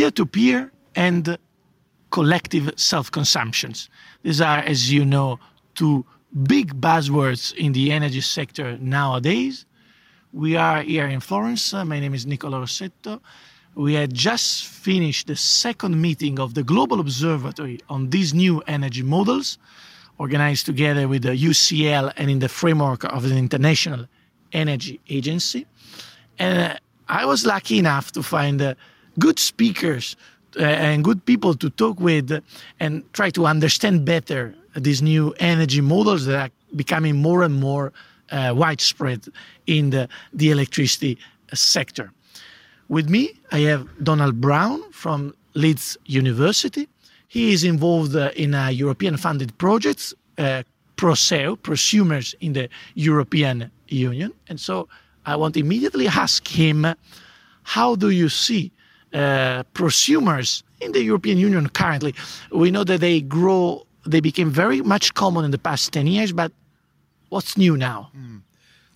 peer 0.00 0.10
to 0.10 0.24
peer 0.24 0.72
and 0.94 1.36
collective 2.10 2.72
self 2.76 3.10
consumptions. 3.10 3.90
These 4.22 4.40
are, 4.40 4.60
as 4.60 4.90
you 4.90 5.04
know, 5.04 5.38
two 5.74 6.06
big 6.54 6.80
buzzwords 6.80 7.54
in 7.54 7.72
the 7.72 7.92
energy 7.92 8.22
sector 8.22 8.78
nowadays. 8.78 9.66
We 10.32 10.56
are 10.56 10.80
here 10.80 11.06
in 11.06 11.20
Florence. 11.20 11.74
Uh, 11.74 11.84
my 11.84 12.00
name 12.00 12.14
is 12.14 12.24
Nicola 12.24 12.60
Rossetto. 12.60 13.20
We 13.74 13.92
had 13.92 14.14
just 14.14 14.64
finished 14.64 15.26
the 15.26 15.36
second 15.36 16.00
meeting 16.00 16.40
of 16.40 16.54
the 16.54 16.62
Global 16.62 16.98
Observatory 17.00 17.78
on 17.90 18.08
these 18.08 18.32
new 18.32 18.62
energy 18.66 19.02
models, 19.02 19.58
organized 20.16 20.64
together 20.64 21.08
with 21.08 21.24
the 21.24 21.36
UCL 21.50 22.14
and 22.16 22.30
in 22.30 22.38
the 22.38 22.48
framework 22.48 23.04
of 23.04 23.28
the 23.28 23.36
International 23.36 24.06
Energy 24.52 24.98
Agency. 25.10 25.66
And 26.38 26.72
uh, 26.72 26.76
I 27.06 27.26
was 27.26 27.44
lucky 27.44 27.78
enough 27.78 28.12
to 28.12 28.22
find 28.22 28.62
uh, 28.62 28.74
good 29.18 29.38
speakers 29.38 30.16
uh, 30.58 30.62
and 30.62 31.04
good 31.04 31.24
people 31.24 31.54
to 31.54 31.70
talk 31.70 32.00
with 32.00 32.42
and 32.78 33.04
try 33.12 33.30
to 33.30 33.46
understand 33.46 34.04
better 34.04 34.54
these 34.74 35.02
new 35.02 35.34
energy 35.38 35.80
models 35.80 36.26
that 36.26 36.50
are 36.50 36.50
becoming 36.76 37.16
more 37.16 37.42
and 37.42 37.54
more 37.60 37.92
uh, 38.30 38.52
widespread 38.56 39.24
in 39.66 39.90
the, 39.90 40.08
the 40.32 40.50
electricity 40.50 41.18
sector. 41.52 42.12
With 42.88 43.08
me, 43.08 43.34
I 43.52 43.60
have 43.60 43.86
Donald 44.02 44.40
Brown 44.40 44.82
from 44.92 45.34
Leeds 45.54 45.96
University. 46.06 46.88
He 47.28 47.52
is 47.52 47.64
involved 47.64 48.16
uh, 48.16 48.30
in 48.34 48.54
a 48.54 48.70
European 48.70 49.16
funded 49.16 49.56
project, 49.58 50.14
uh, 50.38 50.62
ProSEU, 50.96 51.56
prosumers 51.58 52.34
in 52.40 52.52
the 52.52 52.68
European 52.94 53.70
Union. 53.88 54.32
And 54.48 54.60
so 54.60 54.88
I 55.24 55.36
want 55.36 55.54
to 55.54 55.60
immediately 55.60 56.08
ask 56.08 56.46
him, 56.46 56.86
how 57.62 57.94
do 57.94 58.10
you 58.10 58.28
see 58.28 58.72
uh, 59.12 59.62
prosumers 59.74 60.62
in 60.80 60.92
the 60.92 61.02
European 61.02 61.38
Union 61.38 61.68
currently? 61.68 62.14
We 62.52 62.70
know 62.70 62.84
that 62.84 63.00
they 63.00 63.20
grow, 63.20 63.86
they 64.06 64.20
became 64.20 64.50
very 64.50 64.80
much 64.80 65.14
common 65.14 65.44
in 65.44 65.50
the 65.50 65.58
past 65.58 65.92
10 65.92 66.06
years, 66.06 66.32
but 66.32 66.52
what's 67.28 67.56
new 67.56 67.76
now? 67.76 68.10
Mm. 68.16 68.42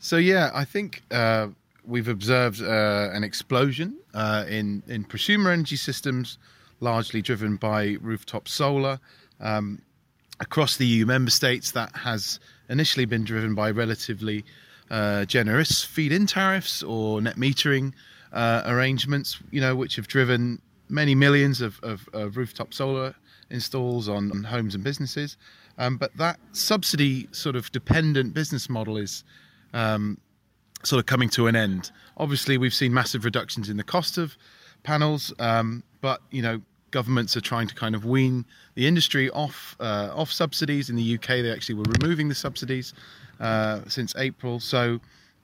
So, 0.00 0.16
yeah, 0.16 0.50
I 0.54 0.64
think 0.64 1.02
uh, 1.10 1.48
we've 1.86 2.08
observed 2.08 2.62
uh, 2.62 3.10
an 3.12 3.24
explosion 3.24 3.96
uh, 4.12 4.44
in, 4.48 4.82
in 4.86 5.04
prosumer 5.04 5.52
energy 5.52 5.76
systems, 5.76 6.38
largely 6.80 7.22
driven 7.22 7.56
by 7.56 7.96
rooftop 8.00 8.48
solar. 8.48 9.00
Um, 9.40 9.80
across 10.40 10.76
the 10.76 10.86
EU 10.86 11.06
member 11.06 11.30
states, 11.30 11.70
that 11.72 11.94
has 11.96 12.40
initially 12.68 13.04
been 13.04 13.24
driven 13.24 13.54
by 13.54 13.70
relatively 13.70 14.44
uh, 14.90 15.24
generous 15.24 15.82
feed-in 15.84 16.26
tariffs 16.26 16.82
or 16.82 17.20
net 17.20 17.36
metering 17.36 17.92
uh, 18.32 18.62
arrangements, 18.66 19.38
you 19.50 19.60
know, 19.60 19.74
which 19.74 19.96
have 19.96 20.06
driven 20.06 20.60
many 20.88 21.14
millions 21.14 21.60
of, 21.60 21.80
of, 21.82 22.08
of 22.12 22.36
rooftop 22.36 22.74
solar 22.74 23.14
installs 23.50 24.08
on, 24.08 24.30
on 24.32 24.44
homes 24.44 24.74
and 24.74 24.84
businesses. 24.84 25.36
Um, 25.78 25.96
but 25.96 26.16
that 26.16 26.38
subsidy 26.52 27.28
sort 27.32 27.56
of 27.56 27.70
dependent 27.72 28.34
business 28.34 28.68
model 28.68 28.96
is 28.96 29.24
um, 29.72 30.18
sort 30.84 31.00
of 31.00 31.06
coming 31.06 31.28
to 31.30 31.46
an 31.46 31.56
end. 31.56 31.90
Obviously, 32.16 32.58
we've 32.58 32.74
seen 32.74 32.92
massive 32.94 33.24
reductions 33.24 33.68
in 33.68 33.76
the 33.76 33.84
cost 33.84 34.18
of 34.18 34.36
panels, 34.82 35.32
um, 35.38 35.82
but 36.00 36.20
you 36.30 36.42
know, 36.42 36.60
governments 36.90 37.36
are 37.36 37.40
trying 37.40 37.66
to 37.66 37.74
kind 37.74 37.94
of 37.94 38.04
wean 38.04 38.44
the 38.74 38.86
industry 38.86 39.28
off 39.30 39.76
uh, 39.80 40.10
off 40.14 40.30
subsidies. 40.30 40.88
In 40.90 40.96
the 40.96 41.14
UK, 41.16 41.26
they 41.26 41.50
actually 41.50 41.74
were 41.74 41.86
removing 42.00 42.28
the 42.28 42.34
subsidies 42.34 42.94
uh, 43.40 43.80
since 43.88 44.14
April. 44.16 44.60
So 44.60 45.00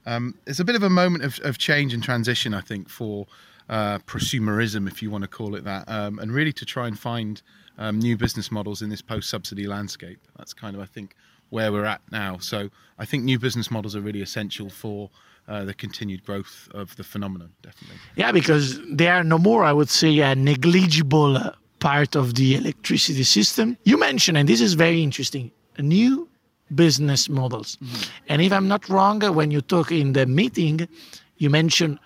um, 0.06 0.34
it's 0.46 0.60
a 0.60 0.64
bit 0.64 0.76
of 0.76 0.82
a 0.82 0.90
moment 0.90 1.24
of, 1.24 1.40
of 1.44 1.58
change 1.58 1.94
and 1.94 2.02
transition, 2.02 2.54
I 2.54 2.60
think, 2.60 2.88
for 2.88 3.26
uh, 3.68 3.98
prosumerism, 4.00 4.88
if 4.88 5.02
you 5.02 5.10
want 5.10 5.22
to 5.22 5.28
call 5.28 5.54
it 5.54 5.64
that, 5.64 5.88
um, 5.88 6.18
and 6.18 6.32
really 6.32 6.52
to 6.52 6.64
try 6.64 6.86
and 6.86 6.98
find 6.98 7.42
um, 7.78 7.98
new 7.98 8.16
business 8.16 8.50
models 8.50 8.82
in 8.82 8.90
this 8.90 9.02
post-subsidy 9.02 9.66
landscape. 9.66 10.18
That's 10.36 10.52
kind 10.52 10.74
of, 10.76 10.82
I 10.82 10.86
think, 10.86 11.14
where 11.50 11.72
we're 11.72 11.84
at 11.84 12.00
now. 12.10 12.38
So 12.38 12.70
I 12.98 13.04
think 13.04 13.24
new 13.24 13.38
business 13.38 13.70
models 13.70 13.94
are 13.94 14.00
really 14.00 14.22
essential 14.22 14.70
for 14.70 15.10
uh, 15.48 15.64
the 15.64 15.74
continued 15.74 16.24
growth 16.24 16.68
of 16.72 16.94
the 16.96 17.04
phenomenon, 17.04 17.52
definitely. 17.62 17.96
Yeah, 18.16 18.32
because 18.32 18.80
they 18.88 19.08
are 19.08 19.24
no 19.24 19.38
more, 19.38 19.64
I 19.64 19.72
would 19.72 19.88
say, 19.88 20.18
a 20.20 20.34
negligible 20.34 21.38
part 21.80 22.14
of 22.14 22.34
the 22.34 22.56
electricity 22.56 23.24
system. 23.24 23.76
You 23.84 23.98
mentioned, 23.98 24.36
and 24.38 24.48
this 24.48 24.60
is 24.60 24.74
very 24.74 25.02
interesting, 25.02 25.50
a 25.76 25.82
new 25.82 26.28
business 26.74 27.28
models. 27.28 27.76
Mm-hmm. 27.76 28.10
And 28.28 28.42
if 28.42 28.52
I'm 28.52 28.68
not 28.68 28.88
wrong, 28.88 29.20
when 29.34 29.50
you 29.50 29.60
talk 29.60 29.90
in 29.92 30.12
the 30.12 30.26
meeting, 30.26 30.88
you 31.36 31.50
mentioned 31.50 31.98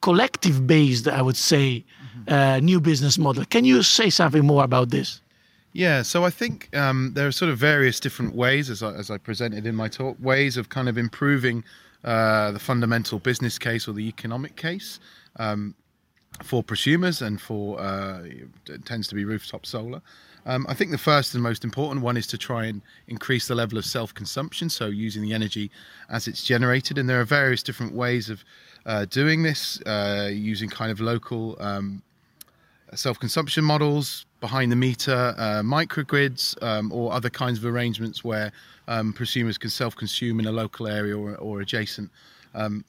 collective 0.00 0.66
based, 0.66 1.08
I 1.08 1.22
would 1.22 1.36
say, 1.36 1.84
mm-hmm. 1.84 2.32
uh, 2.32 2.60
new 2.60 2.80
business 2.80 3.18
model. 3.18 3.44
Can 3.44 3.64
you 3.64 3.82
say 3.82 4.10
something 4.10 4.44
more 4.44 4.64
about 4.64 4.90
this? 4.90 5.20
Yeah, 5.72 6.02
so 6.02 6.24
I 6.24 6.30
think 6.30 6.74
um, 6.74 7.12
there 7.14 7.26
are 7.26 7.32
sort 7.32 7.50
of 7.50 7.58
various 7.58 8.00
different 8.00 8.34
ways, 8.34 8.70
as 8.70 8.82
I, 8.82 8.94
as 8.94 9.10
I 9.10 9.18
presented 9.18 9.66
in 9.66 9.74
my 9.74 9.88
talk, 9.88 10.16
ways 10.20 10.56
of 10.56 10.70
kind 10.70 10.88
of 10.88 10.96
improving 10.96 11.62
uh, 12.04 12.52
the 12.52 12.58
fundamental 12.58 13.18
business 13.18 13.58
case 13.58 13.86
or 13.86 13.92
the 13.92 14.08
economic 14.08 14.56
case 14.56 14.98
um, 15.36 15.74
for 16.42 16.62
prosumers 16.62 17.22
and 17.22 17.40
for 17.40 17.80
uh, 17.80 18.24
tends 18.84 19.08
to 19.08 19.14
be 19.14 19.24
rooftop 19.24 19.66
solar. 19.66 20.00
Um, 20.46 20.64
I 20.68 20.74
think 20.74 20.90
the 20.90 20.98
first 20.98 21.34
and 21.34 21.42
most 21.42 21.62
important 21.62 22.02
one 22.02 22.16
is 22.16 22.26
to 22.28 22.38
try 22.38 22.64
and 22.64 22.80
increase 23.06 23.48
the 23.48 23.54
level 23.54 23.76
of 23.76 23.84
self 23.84 24.14
consumption, 24.14 24.70
so 24.70 24.86
using 24.86 25.22
the 25.22 25.34
energy 25.34 25.70
as 26.08 26.26
it's 26.26 26.42
generated. 26.42 26.96
And 26.96 27.08
there 27.08 27.20
are 27.20 27.24
various 27.24 27.62
different 27.62 27.94
ways 27.94 28.30
of 28.30 28.44
uh, 28.86 29.04
doing 29.06 29.42
this, 29.42 29.80
uh, 29.82 30.30
using 30.32 30.70
kind 30.70 30.90
of 30.90 31.00
local 31.00 31.56
um, 31.60 32.02
self 32.94 33.18
consumption 33.18 33.64
models, 33.64 34.24
behind 34.40 34.72
the 34.72 34.76
meter 34.76 35.34
uh, 35.36 35.62
microgrids, 35.62 36.60
um, 36.62 36.92
or 36.92 37.12
other 37.12 37.28
kinds 37.30 37.58
of 37.58 37.66
arrangements 37.66 38.24
where 38.24 38.50
um, 38.86 39.12
prosumers 39.12 39.58
can 39.60 39.70
self 39.70 39.96
consume 39.96 40.40
in 40.40 40.46
a 40.46 40.52
local 40.52 40.86
area 40.86 41.16
or, 41.16 41.36
or 41.36 41.60
adjacent 41.60 42.10
um, 42.54 42.84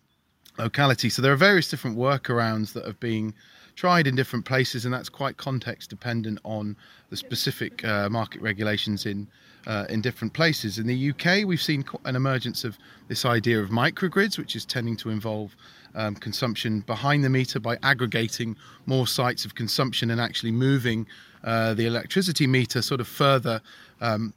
locality. 0.60 1.10
So 1.10 1.22
there 1.22 1.34
are 1.34 1.38
various 1.38 1.70
different 1.70 1.98
workarounds 1.98 2.74
that 2.74 2.86
have 2.86 3.00
been 3.00 3.34
tried 3.76 4.08
in 4.08 4.16
different 4.16 4.46
places, 4.46 4.86
and 4.86 4.94
that's 4.94 5.10
quite 5.10 5.38
context 5.38 5.90
dependent 5.90 6.40
on 6.44 6.76
the 7.10 7.18
specific 7.18 7.84
uh, 7.86 8.10
market 8.10 8.42
regulations 8.42 9.06
in 9.06 9.28
uh, 9.68 9.86
in 9.90 10.02
different 10.02 10.34
places. 10.34 10.80
In 10.80 10.88
the 10.88 11.12
UK, 11.12 11.46
we've 11.46 11.62
seen 11.62 11.84
an 12.06 12.16
emergence 12.16 12.64
of 12.64 12.78
this 13.08 13.26
idea 13.26 13.62
of 13.62 13.70
microgrids, 13.70 14.38
which 14.38 14.56
is 14.56 14.66
tending 14.66 14.96
to 14.98 15.10
involve 15.10 15.56
um, 15.96 16.16
consumption 16.16 16.82
behind 16.82 17.24
the 17.24 17.30
meter 17.30 17.60
by 17.60 17.78
aggregating 17.84 18.56
more 18.86 19.06
sites 19.06 19.46
of 19.46 19.56
consumption 19.56 20.12
and 20.12 20.22
actually 20.22 20.52
moving 20.52 21.06
uh, 21.44 21.74
the 21.74 21.86
electricity 21.86 22.48
meter 22.48 22.82
sort 22.82 23.02
of 23.02 23.08
further 23.08 23.62
um, 24.02 24.34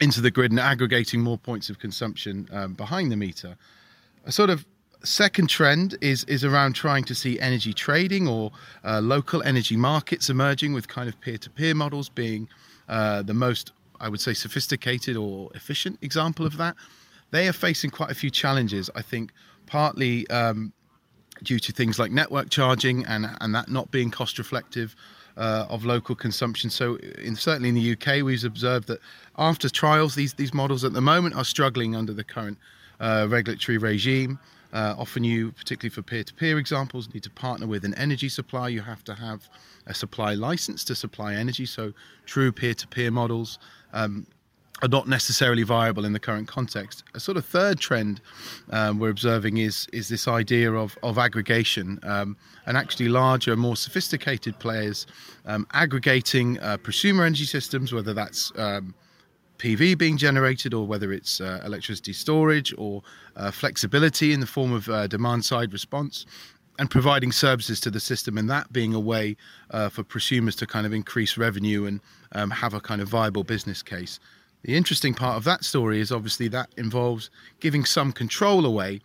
into 0.00 0.20
the 0.20 0.30
grid 0.30 0.50
and 0.50 0.60
aggregating 0.60 1.20
more 1.20 1.38
points 1.38 1.70
of 1.70 1.78
consumption 1.78 2.48
um, 2.52 2.74
behind 2.74 3.12
the 3.12 3.16
meter. 3.16 3.56
A 4.24 4.32
sort 4.32 4.50
of 4.50 4.64
second 5.04 5.48
trend 5.48 5.96
is 6.00 6.24
is 6.24 6.44
around 6.44 6.74
trying 6.74 7.04
to 7.04 7.14
see 7.14 7.38
energy 7.40 7.72
trading 7.72 8.28
or 8.28 8.52
uh, 8.84 9.00
local 9.00 9.42
energy 9.42 9.76
markets 9.76 10.30
emerging 10.30 10.72
with 10.72 10.88
kind 10.88 11.08
of 11.08 11.20
peer-to-peer 11.20 11.74
models 11.74 12.08
being 12.08 12.48
uh, 12.88 13.22
the 13.22 13.34
most 13.34 13.72
I 14.00 14.08
would 14.08 14.20
say 14.20 14.34
sophisticated 14.34 15.16
or 15.16 15.50
efficient 15.54 15.98
example 16.02 16.44
of 16.46 16.56
that. 16.56 16.74
They 17.30 17.48
are 17.48 17.52
facing 17.52 17.90
quite 17.90 18.10
a 18.10 18.14
few 18.14 18.30
challenges. 18.30 18.90
I 18.94 19.02
think 19.02 19.32
partly 19.66 20.28
um, 20.28 20.72
due 21.42 21.58
to 21.60 21.72
things 21.72 21.98
like 21.98 22.10
network 22.10 22.50
charging 22.50 23.04
and 23.06 23.26
and 23.40 23.54
that 23.54 23.68
not 23.68 23.90
being 23.90 24.10
cost 24.10 24.38
reflective. 24.38 24.94
Uh, 25.34 25.64
of 25.70 25.86
local 25.86 26.14
consumption. 26.14 26.68
So, 26.68 26.96
in, 26.96 27.36
certainly 27.36 27.70
in 27.70 27.74
the 27.74 27.92
UK, 27.92 28.22
we've 28.22 28.44
observed 28.44 28.86
that 28.88 29.00
after 29.38 29.70
trials, 29.70 30.14
these 30.14 30.34
these 30.34 30.52
models 30.52 30.84
at 30.84 30.92
the 30.92 31.00
moment 31.00 31.34
are 31.36 31.44
struggling 31.44 31.96
under 31.96 32.12
the 32.12 32.22
current 32.22 32.58
uh, 33.00 33.26
regulatory 33.30 33.78
regime. 33.78 34.38
Uh, 34.72 34.94
often 34.98 35.22
you, 35.22 35.52
particularly 35.52 35.92
for 35.92 36.02
peer-to-peer 36.02 36.58
examples, 36.58 37.12
need 37.12 37.22
to 37.22 37.30
partner 37.30 37.66
with 37.66 37.84
an 37.84 37.94
energy 37.94 38.28
supplier. 38.28 38.70
You 38.70 38.80
have 38.82 39.04
to 39.04 39.14
have 39.14 39.48
a 39.86 39.94
supply 39.94 40.34
license 40.34 40.84
to 40.84 40.94
supply 40.94 41.34
energy. 41.34 41.66
So 41.66 41.92
true 42.26 42.52
peer-to-peer 42.52 43.10
models 43.10 43.58
um, 43.92 44.26
are 44.82 44.88
not 44.88 45.06
necessarily 45.06 45.62
viable 45.62 46.04
in 46.04 46.12
the 46.12 46.18
current 46.18 46.48
context. 46.48 47.04
A 47.14 47.20
sort 47.20 47.36
of 47.36 47.44
third 47.44 47.78
trend 47.78 48.20
um, 48.70 48.98
we're 48.98 49.10
observing 49.10 49.58
is 49.58 49.86
is 49.92 50.08
this 50.08 50.26
idea 50.26 50.72
of 50.72 50.98
of 51.02 51.18
aggregation 51.18 52.00
um, 52.02 52.36
and 52.66 52.76
actually 52.76 53.08
larger, 53.08 53.56
more 53.56 53.76
sophisticated 53.76 54.58
players 54.58 55.06
um, 55.46 55.66
aggregating 55.72 56.58
uh, 56.58 56.76
prosumer 56.78 57.24
energy 57.24 57.44
systems, 57.44 57.92
whether 57.92 58.12
that's 58.12 58.52
um, 58.56 58.94
PV 59.62 59.96
being 59.96 60.16
generated, 60.16 60.74
or 60.74 60.88
whether 60.88 61.12
it's 61.12 61.40
uh, 61.40 61.62
electricity 61.64 62.12
storage 62.12 62.74
or 62.76 63.00
uh, 63.36 63.52
flexibility 63.52 64.32
in 64.32 64.40
the 64.40 64.46
form 64.46 64.72
of 64.72 64.88
uh, 64.88 65.06
demand 65.06 65.44
side 65.44 65.72
response, 65.72 66.26
and 66.80 66.90
providing 66.90 67.30
services 67.30 67.78
to 67.78 67.88
the 67.88 68.00
system, 68.00 68.36
and 68.36 68.50
that 68.50 68.72
being 68.72 68.92
a 68.92 68.98
way 68.98 69.36
uh, 69.70 69.88
for 69.88 70.02
prosumers 70.02 70.56
to 70.58 70.66
kind 70.66 70.84
of 70.84 70.92
increase 70.92 71.36
revenue 71.36 71.84
and 71.84 72.00
um, 72.32 72.50
have 72.50 72.74
a 72.74 72.80
kind 72.80 73.00
of 73.00 73.08
viable 73.08 73.44
business 73.44 73.84
case. 73.84 74.18
The 74.62 74.74
interesting 74.76 75.14
part 75.14 75.36
of 75.36 75.44
that 75.44 75.62
story 75.62 76.00
is 76.00 76.10
obviously 76.10 76.48
that 76.48 76.70
involves 76.76 77.30
giving 77.60 77.84
some 77.84 78.10
control 78.10 78.66
away 78.66 79.00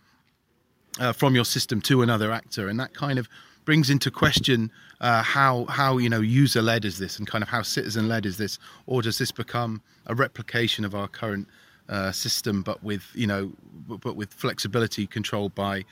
uh, 0.98 1.12
from 1.12 1.36
your 1.36 1.44
system 1.44 1.80
to 1.82 2.02
another 2.02 2.32
actor, 2.32 2.68
and 2.68 2.80
that 2.80 2.94
kind 2.94 3.20
of 3.20 3.28
brings 3.68 3.90
into 3.90 4.10
question 4.10 4.72
uh, 5.02 5.22
how 5.22 5.66
how 5.66 5.98
you 5.98 6.08
know 6.08 6.22
user 6.22 6.62
led 6.62 6.86
is 6.86 6.98
this 6.98 7.18
and 7.18 7.26
kind 7.26 7.42
of 7.42 7.50
how 7.50 7.60
citizen 7.60 8.08
led 8.08 8.24
is 8.24 8.38
this, 8.38 8.58
or 8.86 9.02
does 9.02 9.18
this 9.18 9.30
become 9.30 9.82
a 10.06 10.14
replication 10.14 10.86
of 10.86 10.94
our 10.94 11.06
current 11.06 11.46
uh, 11.90 12.10
system, 12.10 12.62
but 12.62 12.82
with 12.82 13.04
you 13.14 13.26
know, 13.26 13.52
but 13.86 14.16
with 14.16 14.32
flexibility 14.32 15.06
controlled 15.06 15.54
by 15.54 15.84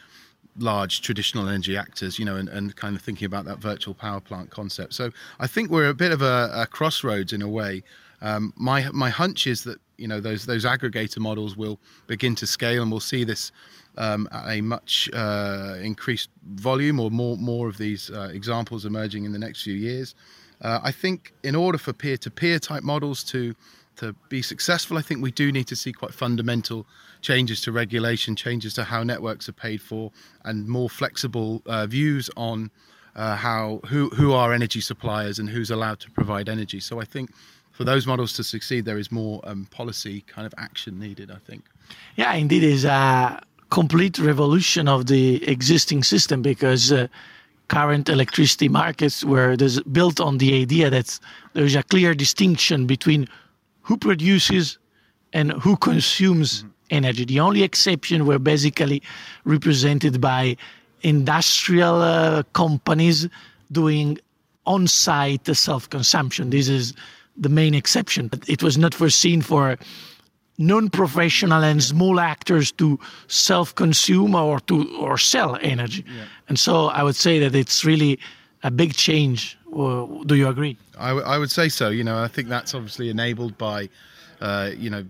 large 0.58 1.02
traditional 1.02 1.48
energy 1.48 1.76
actors, 1.76 2.18
you 2.18 2.24
know, 2.24 2.36
and, 2.36 2.48
and 2.48 2.74
kind 2.76 2.96
of 2.96 3.02
thinking 3.02 3.26
about 3.26 3.44
that 3.44 3.58
virtual 3.58 3.92
power 3.92 4.20
plant 4.20 4.48
concept. 4.48 4.94
So 4.94 5.10
I 5.38 5.46
think 5.46 5.70
we're 5.70 5.90
a 5.90 5.94
bit 5.94 6.12
of 6.12 6.22
a, 6.22 6.50
a 6.54 6.66
crossroads 6.66 7.34
in 7.34 7.42
a 7.42 7.48
way. 7.60 7.82
Um, 8.22 8.54
my 8.56 8.88
my 8.92 9.10
hunch 9.10 9.46
is 9.46 9.64
that 9.64 9.78
you 9.98 10.08
know 10.08 10.18
those 10.18 10.46
those 10.46 10.64
aggregator 10.64 11.18
models 11.18 11.58
will 11.58 11.78
begin 12.06 12.34
to 12.36 12.46
scale, 12.46 12.80
and 12.80 12.90
we'll 12.90 13.00
see 13.00 13.22
this 13.24 13.52
um, 13.96 14.28
at 14.32 14.48
a 14.48 14.60
much 14.60 15.08
uh, 15.12 15.76
increased 15.82 16.30
volume 16.54 17.00
or 17.00 17.10
more 17.10 17.36
more 17.36 17.68
of 17.68 17.78
these 17.78 18.10
uh, 18.10 18.30
examples 18.32 18.84
emerging 18.84 19.24
in 19.24 19.32
the 19.32 19.38
next 19.38 19.62
few 19.62 19.74
years. 19.74 20.14
Uh, 20.62 20.80
I 20.82 20.92
think 20.92 21.32
in 21.42 21.54
order 21.54 21.78
for 21.78 21.92
peer-to-peer 21.92 22.58
type 22.58 22.82
models 22.82 23.22
to 23.24 23.54
to 23.96 24.14
be 24.28 24.42
successful, 24.42 24.98
I 24.98 25.02
think 25.02 25.22
we 25.22 25.30
do 25.30 25.50
need 25.50 25.66
to 25.68 25.76
see 25.76 25.92
quite 25.92 26.12
fundamental 26.12 26.86
changes 27.22 27.62
to 27.62 27.72
regulation, 27.72 28.36
changes 28.36 28.74
to 28.74 28.84
how 28.84 29.02
networks 29.02 29.48
are 29.48 29.52
paid 29.54 29.80
for, 29.80 30.12
and 30.44 30.68
more 30.68 30.90
flexible 30.90 31.62
uh, 31.66 31.86
views 31.86 32.28
on 32.36 32.70
uh, 33.14 33.36
how 33.36 33.80
who 33.86 34.10
who 34.10 34.32
are 34.32 34.52
energy 34.52 34.80
suppliers 34.80 35.38
and 35.38 35.48
who's 35.48 35.70
allowed 35.70 36.00
to 36.00 36.10
provide 36.10 36.48
energy. 36.48 36.80
So 36.80 37.00
I 37.00 37.04
think 37.04 37.30
for 37.72 37.84
those 37.84 38.06
models 38.06 38.32
to 38.34 38.44
succeed, 38.44 38.84
there 38.84 38.98
is 38.98 39.10
more 39.10 39.40
um, 39.44 39.66
policy 39.70 40.22
kind 40.26 40.46
of 40.46 40.54
action 40.58 40.98
needed. 40.98 41.30
I 41.30 41.38
think. 41.38 41.64
Yeah, 42.16 42.34
indeed, 42.34 42.62
is 42.62 42.84
a 42.84 43.40
complete 43.80 44.16
revolution 44.30 44.84
of 44.88 45.00
the 45.12 45.24
existing 45.54 46.02
system 46.12 46.38
because. 46.42 46.84
Uh, 46.92 47.06
current 47.68 48.08
electricity 48.08 48.68
markets 48.68 49.24
were 49.24 49.56
built 49.90 50.20
on 50.20 50.38
the 50.38 50.50
idea 50.64 50.88
that 50.88 51.18
there's 51.54 51.74
a 51.74 51.82
clear 51.82 52.14
distinction 52.14 52.86
between 52.86 53.26
who 53.86 53.96
produces 53.96 54.78
and 55.32 55.52
who 55.64 55.76
consumes 55.76 56.50
mm-hmm. 56.50 56.68
energy. 56.98 57.24
The 57.24 57.40
only 57.40 57.62
exception 57.62 58.26
were 58.26 58.38
basically 58.38 59.02
represented 59.44 60.20
by 60.20 60.56
industrial 61.02 61.96
uh, 62.02 62.42
companies 62.52 63.28
doing 63.72 64.18
on 64.64 64.86
site 64.86 65.46
self 65.56 65.90
consumption. 65.90 66.50
This 66.50 66.68
is 66.68 66.94
the 67.36 67.48
main 67.48 67.74
exception. 67.74 68.28
But 68.28 68.48
it 68.48 68.62
was 68.62 68.76
not 68.78 68.94
foreseen 68.94 69.42
for 69.42 69.76
non 70.58 70.88
professional 70.88 71.62
and 71.62 71.82
small 71.82 72.20
actors 72.20 72.72
to 72.72 72.98
self 73.28 73.74
consume 73.74 74.34
or 74.34 74.60
to 74.60 74.96
or 74.98 75.18
sell 75.18 75.58
energy. 75.60 76.04
Yeah. 76.06 76.24
And 76.48 76.58
so 76.58 76.86
I 76.86 77.02
would 77.02 77.16
say 77.16 77.38
that 77.40 77.54
it's 77.54 77.84
really 77.84 78.18
a 78.62 78.70
big 78.70 78.94
change. 78.94 79.58
do 79.72 80.34
you 80.34 80.48
agree? 80.48 80.76
I, 80.98 81.08
w- 81.08 81.26
I 81.26 81.38
would 81.38 81.50
say 81.50 81.68
so. 81.68 81.90
You 81.90 82.04
know, 82.04 82.18
I 82.18 82.28
think 82.28 82.48
that's 82.48 82.74
obviously 82.74 83.10
enabled 83.10 83.56
by, 83.58 83.88
uh, 84.40 84.70
you 84.76 84.90
know, 84.90 85.04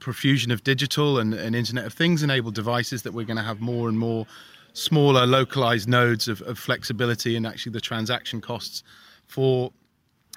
profusion 0.00 0.50
of 0.50 0.64
digital 0.64 1.18
and, 1.18 1.34
and 1.34 1.54
Internet 1.54 1.86
of 1.86 1.92
Things 1.92 2.22
enabled 2.22 2.54
devices 2.54 3.02
that 3.02 3.12
we're 3.12 3.26
going 3.26 3.36
to 3.36 3.42
have 3.42 3.60
more 3.60 3.88
and 3.88 3.98
more 3.98 4.26
smaller 4.72 5.26
localized 5.26 5.88
nodes 5.88 6.28
of, 6.28 6.42
of 6.42 6.58
flexibility 6.58 7.36
and 7.36 7.46
actually 7.46 7.72
the 7.72 7.80
transaction 7.80 8.40
costs 8.40 8.82
for 9.26 9.72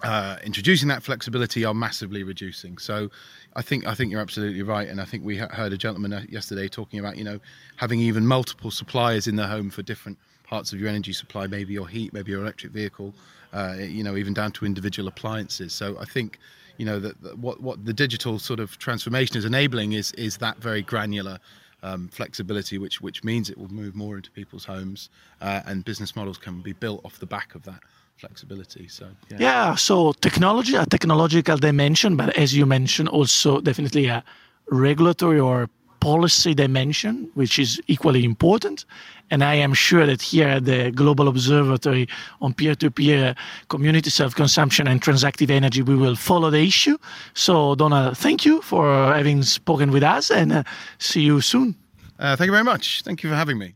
uh, 0.03 0.37
introducing 0.43 0.89
that 0.89 1.01
flexibility 1.01 1.65
are 1.65 1.73
massively 1.73 2.23
reducing. 2.23 2.77
So, 2.77 3.09
I 3.55 3.61
think 3.61 3.85
I 3.87 3.93
think 3.93 4.11
you're 4.11 4.21
absolutely 4.21 4.63
right, 4.63 4.87
and 4.87 4.99
I 4.99 5.05
think 5.05 5.23
we 5.23 5.37
heard 5.37 5.73
a 5.73 5.77
gentleman 5.77 6.13
uh, 6.13 6.23
yesterday 6.29 6.67
talking 6.67 6.99
about 6.99 7.17
you 7.17 7.23
know 7.23 7.39
having 7.77 7.99
even 7.99 8.25
multiple 8.25 8.71
suppliers 8.71 9.27
in 9.27 9.35
the 9.35 9.47
home 9.47 9.69
for 9.69 9.81
different 9.81 10.17
parts 10.43 10.73
of 10.73 10.79
your 10.79 10.89
energy 10.89 11.13
supply, 11.13 11.47
maybe 11.47 11.73
your 11.73 11.87
heat, 11.87 12.13
maybe 12.13 12.31
your 12.31 12.41
electric 12.41 12.71
vehicle, 12.71 13.13
uh, 13.53 13.75
you 13.79 14.03
know, 14.03 14.15
even 14.15 14.33
down 14.33 14.51
to 14.51 14.65
individual 14.65 15.07
appliances. 15.07 15.73
So 15.73 15.97
I 15.99 16.05
think, 16.05 16.37
you 16.77 16.85
know, 16.85 16.99
that, 16.99 17.21
that 17.23 17.39
what 17.39 17.61
what 17.61 17.85
the 17.85 17.93
digital 17.93 18.39
sort 18.39 18.59
of 18.59 18.77
transformation 18.77 19.37
is 19.37 19.45
enabling 19.45 19.93
is 19.93 20.11
is 20.13 20.37
that 20.37 20.57
very 20.57 20.81
granular. 20.81 21.39
Um, 21.85 22.07
flexibility, 22.07 22.77
which 22.77 23.01
which 23.01 23.25
means 23.25 23.49
it 23.49 23.57
will 23.57 23.73
move 23.73 23.93
more 23.93 24.15
into 24.15 24.31
people's 24.31 24.63
homes, 24.63 25.09
uh, 25.41 25.61
and 25.65 25.83
business 25.83 26.15
models 26.15 26.37
can 26.37 26.61
be 26.61 26.71
built 26.71 27.01
off 27.03 27.19
the 27.19 27.25
back 27.25 27.55
of 27.55 27.63
that 27.63 27.81
flexibility. 28.15 28.87
So 28.87 29.05
yeah. 29.29 29.37
yeah. 29.39 29.75
So 29.75 30.13
technology, 30.13 30.75
a 30.75 30.85
technological 30.85 31.57
dimension, 31.57 32.15
but 32.15 32.37
as 32.37 32.53
you 32.53 32.65
mentioned, 32.65 33.09
also 33.09 33.59
definitely 33.59 34.05
a 34.07 34.23
regulatory 34.69 35.39
or 35.39 35.69
policy 36.03 36.53
dimension, 36.53 37.29
which 37.33 37.57
is 37.57 37.81
equally 37.87 38.25
important. 38.25 38.85
And 39.31 39.41
I 39.41 39.55
am 39.55 39.73
sure 39.73 40.05
that 40.05 40.21
here 40.21 40.49
at 40.49 40.65
the 40.65 40.91
Global 40.91 41.27
Observatory 41.29 42.07
on 42.41 42.53
peer 42.53 42.75
to 42.75 42.91
peer 42.91 43.35
community 43.69 44.09
self 44.09 44.35
consumption 44.35 44.87
and 44.87 45.01
transactive 45.01 45.49
energy, 45.49 45.81
we 45.81 45.95
will 45.95 46.15
follow 46.15 46.49
the 46.49 46.59
issue. 46.59 46.97
So, 47.33 47.75
Donald, 47.75 48.17
thank 48.17 48.43
you 48.45 48.61
for 48.61 48.85
having 49.15 49.43
spoken 49.43 49.91
with 49.91 50.03
us 50.03 50.29
and 50.29 50.51
uh, 50.51 50.63
see 50.97 51.21
you 51.21 51.39
soon. 51.39 51.75
Uh, 52.19 52.35
thank 52.35 52.47
you 52.47 52.53
very 52.53 52.65
much. 52.65 53.01
Thank 53.03 53.23
you 53.23 53.29
for 53.29 53.35
having 53.35 53.57
me. 53.57 53.73